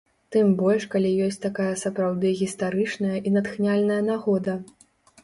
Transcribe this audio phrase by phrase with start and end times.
[0.35, 4.57] Тым больш калі ёсць такая сапраўды гістарычная і натхняльная нагода!